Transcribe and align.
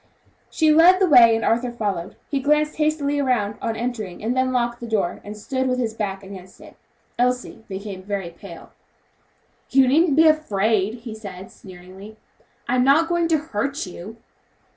She 0.49 0.71
led 0.73 0.97
the 0.99 1.05
way 1.07 1.35
and 1.35 1.45
Arthur 1.45 1.71
followed. 1.71 2.15
He 2.27 2.39
glanced 2.39 2.77
hastily 2.77 3.19
around 3.19 3.57
on 3.61 3.75
entering 3.75 4.23
and 4.23 4.35
then 4.35 4.51
locked 4.51 4.79
the 4.79 4.87
door 4.87 5.21
and 5.23 5.37
stood 5.37 5.67
with 5.67 5.77
his 5.77 5.93
back 5.93 6.23
against 6.23 6.59
it. 6.59 6.75
Elsie 7.19 7.63
became 7.67 8.01
very 8.01 8.31
pale. 8.31 8.71
"You 9.69 9.87
needn't 9.87 10.15
be 10.15 10.25
afraid" 10.27 11.01
he 11.01 11.13
said, 11.13 11.51
sneeringly, 11.51 12.17
"I'm 12.67 12.83
not 12.83 13.09
going 13.09 13.27
to 13.27 13.37
hurt 13.37 13.85
you!" 13.85 14.17